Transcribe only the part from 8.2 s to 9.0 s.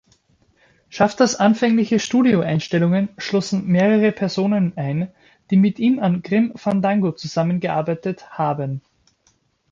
haben.